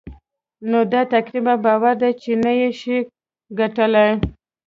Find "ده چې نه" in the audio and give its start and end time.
2.01-2.51